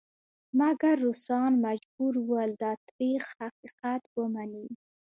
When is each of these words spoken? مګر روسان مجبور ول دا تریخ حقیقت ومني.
مګر 0.59 0.95
روسان 1.05 1.51
مجبور 1.65 2.13
ول 2.29 2.51
دا 2.63 2.71
تریخ 2.87 3.23
حقیقت 3.41 4.01
ومني. 4.17 4.65